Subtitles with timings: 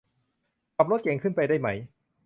[0.75, 1.67] ขับรถเก๋งขึ้นไปได้ไหม